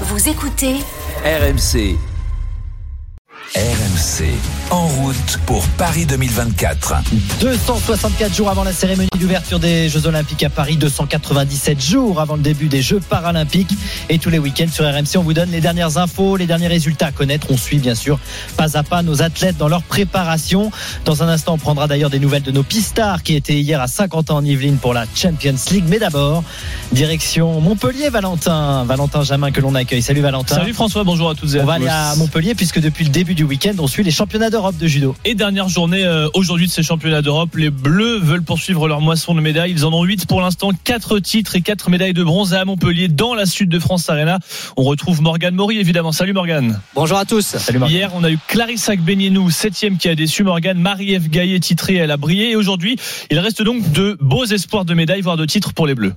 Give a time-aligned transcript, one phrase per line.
[0.00, 0.80] Vous écoutez
[1.24, 2.13] RMC.
[3.52, 4.24] RMC,
[4.70, 6.94] en route pour Paris 2024.
[7.40, 12.42] 264 jours avant la cérémonie d'ouverture des Jeux Olympiques à Paris, 297 jours avant le
[12.42, 13.70] début des Jeux Paralympiques.
[14.08, 17.08] Et tous les week-ends sur RMC, on vous donne les dernières infos, les derniers résultats
[17.08, 17.48] à connaître.
[17.50, 18.18] On suit bien sûr
[18.56, 20.70] pas à pas nos athlètes dans leur préparation.
[21.04, 23.86] Dans un instant, on prendra d'ailleurs des nouvelles de nos pistards qui étaient hier à
[23.88, 25.84] 50 ans en Yvelines pour la Champions League.
[25.86, 26.42] Mais d'abord,
[26.92, 28.84] direction Montpellier, Valentin.
[28.84, 30.02] Valentin Jamin que l'on accueille.
[30.02, 30.56] Salut Valentin.
[30.56, 31.66] Salut François, bonjour à toutes et à On tous.
[31.68, 34.76] va aller à Montpellier puisque depuis le début du week-end, on suit les championnats d'Europe
[34.76, 35.14] de judo.
[35.24, 37.54] Et dernière journée euh, aujourd'hui de ces championnats d'Europe.
[37.56, 39.72] Les Bleus veulent poursuivre leur moisson de médailles.
[39.72, 43.08] Ils en ont 8 pour l'instant, 4 titres et 4 médailles de bronze à Montpellier
[43.08, 44.38] dans la Sud de France Arena.
[44.76, 46.12] On retrouve Morgane Maury évidemment.
[46.12, 46.80] Salut Morgane.
[46.94, 47.44] Bonjour à tous.
[47.44, 47.90] Salut Marc.
[47.90, 50.78] Hier, on a eu Clarissa Benienou, septième qui a déçu Morgane.
[50.78, 52.50] Marie-Ève Gaillet titrée, elle a brillé.
[52.50, 52.96] Et aujourd'hui,
[53.30, 56.14] il reste donc de beaux espoirs de médailles, voire de titres pour les Bleus.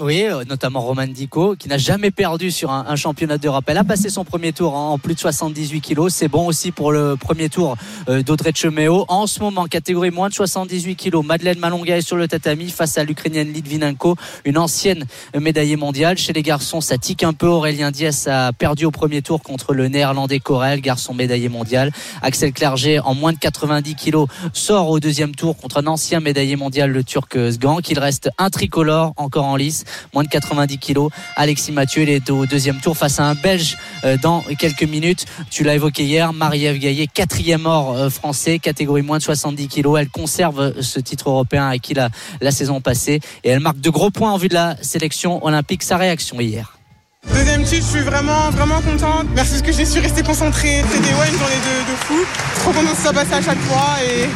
[0.00, 3.64] Oui, euh, notamment Roman Dico, qui n'a jamais perdu sur un, championnat d'Europe.
[3.66, 6.14] Elle a passé son premier tour en, en plus de 78 kilos.
[6.14, 7.76] C'est bon aussi pour le premier tour
[8.08, 9.04] euh, d'Audrey Cheméo.
[9.08, 12.96] En ce moment, catégorie moins de 78 kilos, Madeleine Malonga est sur le tatami face
[12.96, 15.04] à l'Ukrainienne Litvinenko, une ancienne
[15.36, 16.16] médaillée mondiale.
[16.16, 17.48] Chez les garçons, ça tique un peu.
[17.48, 21.90] Aurélien Diaz a perdu au premier tour contre le néerlandais Corel, garçon médaillé mondial.
[22.22, 26.54] Axel Clerget, en moins de 90 kilos, sort au deuxième tour contre un ancien médaillé
[26.54, 27.90] mondial, le turc Sgank.
[27.90, 31.10] Il reste un tricolore encore en lice moins de 90 kilos.
[31.36, 35.26] Alexis Mathieu, il est au deuxième tour face à un Belge euh, dans quelques minutes.
[35.50, 39.98] Tu l'as évoqué hier, Marie-Ève Gaillet, quatrième or euh, français, catégorie moins de 70 kilos.
[39.98, 43.90] Elle conserve euh, ce titre européen acquis la, la saison passée et elle marque de
[43.90, 45.82] gros points en vue de la sélection olympique.
[45.82, 46.77] Sa réaction hier.
[47.26, 49.26] Deuxième titre, je suis vraiment, vraiment contente.
[49.34, 50.84] Merci parce que j'ai su rester concentrée.
[50.90, 52.14] C'était ouais, une journée de, de fou.
[52.60, 53.96] Trop contente que ça passe à chaque fois.
[54.04, 54.28] Et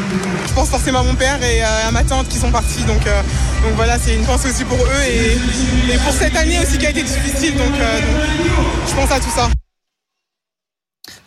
[0.47, 2.83] je pense forcément à mon père et à ma tante qui sont partis.
[2.85, 3.23] Donc, euh,
[3.63, 6.91] donc voilà, c'est une pensée aussi pour eux et, pour cette année aussi qui a
[6.91, 7.57] été difficile.
[7.57, 9.49] Donc, euh, donc je pense à tout ça.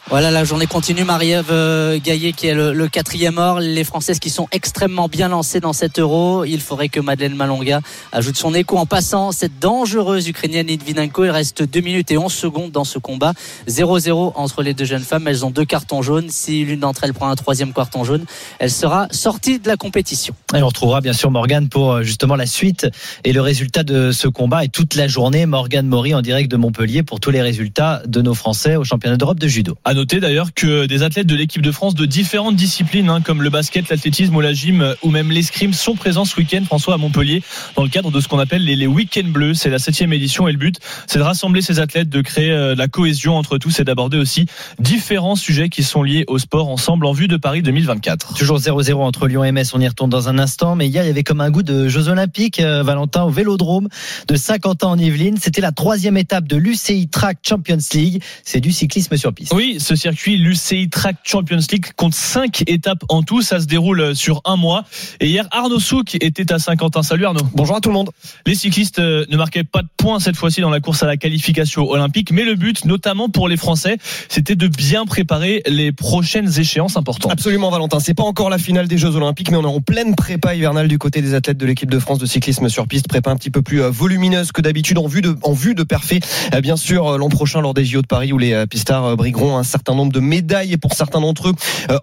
[0.08, 1.03] Voilà, la journée continue.
[1.03, 3.59] Marie-Ève euh, Gaillet qui est le, quatrième or.
[3.59, 6.45] Les Françaises qui sont extrêmement bien lancées dans cet euro.
[6.45, 11.26] Il faudrait que Madeleine Malonga ajoute son écho en passant cette dangereuse Ukrainienne Litvinenko.
[11.26, 13.33] Il reste 2 minutes et 11 secondes dans ce combat.
[13.67, 15.27] 0-0 entre les deux jeunes femmes.
[15.27, 16.30] Elles ont deux cartons jaunes.
[16.30, 18.26] Si l'une d'entre elles prend un troisième carton jaune,
[18.60, 20.36] elle sera sortie de la compétition.
[20.55, 22.87] Et on retrouvera bien sûr Morgane pour euh, justement la suite
[23.23, 24.66] et le résultat de ce combat.
[24.66, 28.22] Et toute la journée, Morgane Maury en direct de Montpellier pour tous les résultats de
[28.22, 29.76] nos Français au championnat d'Europe de judo.
[29.95, 33.50] Noter d'ailleurs que des athlètes de l'équipe de France de différentes disciplines, hein, comme le
[33.50, 37.42] basket, l'athlétisme ou la gym ou même l'escrime, sont présents ce week-end, François, à Montpellier,
[37.78, 39.54] dans le cadre de ce qu'on appelle les, les week-ends bleus.
[39.54, 42.73] C'est la septième édition et le but, c'est de rassembler ces athlètes, de créer euh,
[42.73, 44.48] de la cohésion entre tous et d'aborder aussi
[44.80, 48.34] différents sujets qui sont liés au sport ensemble en vue de Paris 2024.
[48.34, 50.76] Toujours 0-0 entre Lyon et Metz, on y retourne dans un instant.
[50.76, 53.88] Mais hier, il y avait comme un goût de Jeux Olympiques, euh, Valentin, au Vélodrome
[54.28, 55.38] de Saint-Quentin en Yvelines.
[55.39, 58.22] C'était la troisième étape de l'UCI Track Champions League.
[58.44, 59.54] C'est du cyclisme sur piste.
[59.54, 63.42] Oui, ce circuit l'UCI Track Champions League compte cinq étapes en tout.
[63.42, 64.84] Ça se déroule sur un mois.
[65.20, 67.04] Et hier, Arnaud Souk était à Saint-Quentin.
[67.04, 67.46] Salut Arnaud.
[67.54, 68.10] Bonjour à tout le monde.
[68.48, 71.18] Les cyclistes euh, ne marquaient pas de points cette fois-ci dans la course à la
[71.18, 73.98] qualification olympique, mais le but, notamment pour les Français,
[74.28, 77.32] c'était de bien préparer les prochaines échéances importantes.
[77.32, 78.00] Absolument, Valentin.
[78.00, 80.88] C'est pas encore la finale des Jeux Olympiques, mais on est en pleine prépa hivernale
[80.88, 83.08] du côté des athlètes de l'équipe de France de cyclisme sur piste.
[83.08, 85.84] Prépa un petit peu plus euh, volumineuse que d'habitude en vue de, en vue de
[85.84, 86.22] parfait.
[86.64, 89.64] Bien sûr, euh, l'an prochain lors des JO de Paris où les pistards brigueront un
[89.75, 91.53] certain nombre de médailles et pour certains d'entre eux,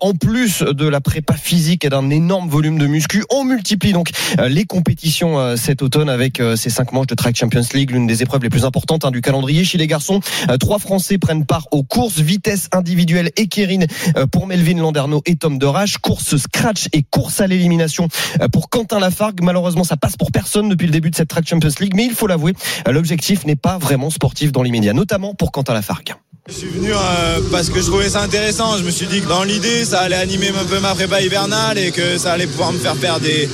[0.00, 4.10] en plus de la prépa physique et d'un énorme volume de muscu, on multiplie donc
[4.46, 8.42] les compétitions cet automne avec ces cinq manches de Track Champions League, l'une des épreuves
[8.42, 9.64] les plus importantes hein, du calendrier.
[9.64, 10.20] Chez les garçons,
[10.60, 13.86] trois Français prennent part aux courses vitesse individuelle et Kérine
[14.30, 18.08] pour Melvin Landerneau et Tom Derache, course scratch et course à l'élimination
[18.52, 19.40] pour Quentin Lafargue.
[19.42, 22.12] Malheureusement, ça passe pour personne depuis le début de cette Track Champions League, mais il
[22.12, 22.52] faut l'avouer,
[22.86, 26.14] l'objectif n'est pas vraiment sportif dans l'immédiat, notamment pour Quentin Lafargue.
[26.48, 28.76] Je suis venu euh, parce que je trouvais ça intéressant.
[28.76, 31.78] Je me suis dit que dans l'idée, ça allait animer un peu ma prépa hivernale
[31.78, 33.48] et que ça allait pouvoir me faire faire des,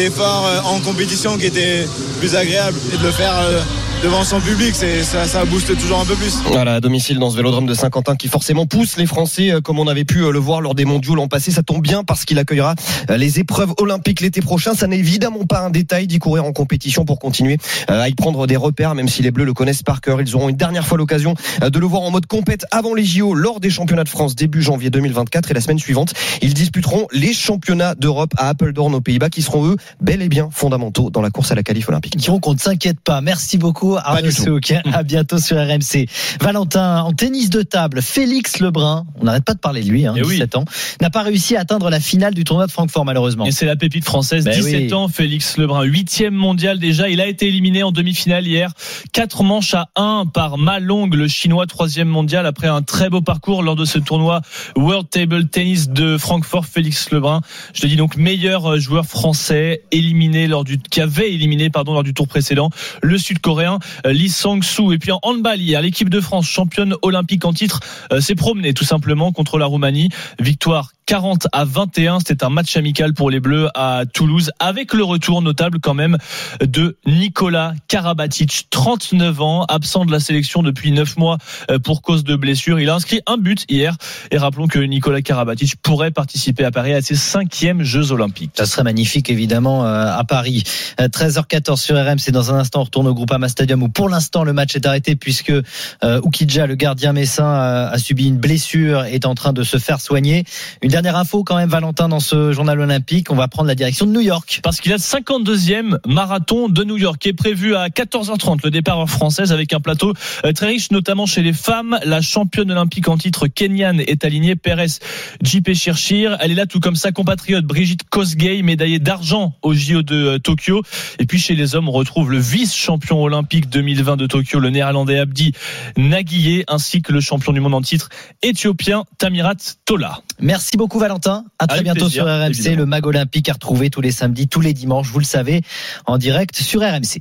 [0.00, 1.86] efforts euh, en compétition qui étaient
[2.20, 3.60] plus agréables et de le faire euh,
[4.02, 6.34] devant son public, c'est ça, ça booste toujours un peu plus.
[6.46, 9.86] Voilà, à domicile dans ce vélodrome de Saint-Quentin qui forcément pousse les Français, comme on
[9.86, 11.52] avait pu le voir lors des mondiaux l'an passé.
[11.52, 12.74] Ça tombe bien parce qu'il accueillera
[13.08, 14.74] les épreuves olympiques l'été prochain.
[14.74, 18.46] Ça n'est évidemment pas un détail d'y courir en compétition pour continuer à y prendre
[18.48, 20.20] des repères, même si les Bleus le connaissent par cœur.
[20.20, 23.34] Ils auront une dernière fois l'occasion de le voir en mode compète avant les JO
[23.34, 27.32] lors des championnats de France début janvier 2024 et la semaine suivante, ils disputeront les
[27.32, 31.30] championnats d'Europe à Apeldoorn aux Pays-Bas qui seront eux bel et bien fondamentaux dans la
[31.30, 32.16] course à la qualif olympique.
[32.42, 33.20] Qu'on ne s'inquiète pas.
[33.20, 34.30] Merci beaucoup Arnaud.
[34.30, 34.72] Souk.
[34.92, 36.06] À bientôt sur RMC.
[36.40, 40.14] Valentin, en tennis de table, Félix Lebrun, on n'arrête pas de parler de lui, hein,
[40.16, 40.34] Eh oui.
[40.34, 40.64] 17 ans,
[41.00, 43.46] n'a pas réussi à atteindre la finale du tournoi de Francfort malheureusement.
[43.46, 44.94] Et c'est la pépite française, Ben 17 oui.
[44.94, 47.08] ans, Félix Lebrun, huitième mondial déjà.
[47.08, 48.72] Il a été éliminé en demi-finale hier.
[49.12, 53.62] Quatre manches à 1 par Malong, le chinois, troisième mondial, après un très beau parcours
[53.62, 54.42] lors de ce tournoi
[54.76, 56.66] World Table Tennis de Francfort.
[56.66, 57.40] Félix Lebrun,
[57.74, 62.02] je te dis donc meilleur joueur français éliminé lors du, qui avait éliminé, pardon, lors
[62.02, 62.70] du tour précédent,
[63.02, 64.92] le sud-coréen euh, Lee Sang-soo.
[64.92, 67.80] Et puis en handball hier, l'équipe de France, championne olympique en titre,
[68.12, 70.10] euh, s'est promenée tout simplement contre la Roumanie.
[70.38, 72.20] Victoire 40 à 21.
[72.20, 76.16] C'était un match amical pour les Bleus à Toulouse avec le retour notable quand même
[76.60, 81.38] de Nicolas Karabatic, 39 ans, absent de la sélection depuis 9 mois
[81.70, 82.80] euh, pour cause de blessure.
[82.80, 83.96] Il a inscrit un but hier
[84.30, 88.52] et rappelons que Nicolas Karabatic pourrait participer à Paris à ses cinquièmes Jeux Olympiques.
[88.56, 90.62] Ça serait magnifique évidemment euh, à Paris.
[91.00, 92.30] Euh, 13h14 sur RMC.
[92.32, 95.16] Dans un instant, on retourne au Groupama Stadium où pour l'instant le match est arrêté
[95.16, 95.62] puisque euh,
[96.02, 97.44] le gardien messin,
[97.92, 100.44] a, subi une blessure et est en train de se faire soigner.
[100.82, 103.30] Une dernière info quand même, Valentin, dans ce journal olympique.
[103.30, 104.60] On va prendre la direction de New York.
[104.62, 108.70] Parce qu'il a le 52e marathon de New York qui est prévu à 14h30, le
[108.70, 110.12] départ heure française avec un plateau
[110.44, 111.98] euh, très riche, notamment chez les femmes.
[112.04, 114.98] La championne olympique en titre kenyane est alignée, Pérez
[115.42, 116.36] JP Chirchir.
[116.40, 120.38] Elle est là tout comme sa compatriote Brigitte Kosgei, médaillée d'argent au JO de euh,
[120.38, 120.82] Tokyo.
[121.18, 125.18] Et puis chez les hommes, on retrouve le vice-champion olympique 2020 de Tokyo, le néerlandais
[125.18, 125.52] Abdi
[125.96, 128.08] Naguillé, ainsi que le champion du monde en titre
[128.42, 129.54] éthiopien Tamirat
[129.84, 130.18] Tola.
[130.40, 131.44] Merci beaucoup Valentin.
[131.58, 132.50] À très Avec bientôt plaisir, sur RMC.
[132.50, 132.76] évidemment.
[132.76, 135.62] Le Mag Olympique à retrouver tous les samedis, tous les dimanches, vous le savez,
[136.06, 137.20] en direct sur RMC.